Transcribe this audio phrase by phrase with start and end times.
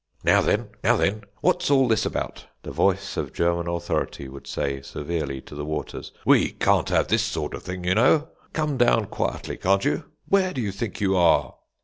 [0.23, 4.81] "Now then, now then, what's all this about?" the voice of German authority would say
[4.81, 6.11] severely to the waters.
[6.25, 8.29] "We can't have this sort of thing, you know.
[8.51, 10.05] Come down quietly, can't you?
[10.27, 11.53] Where do you think you are?"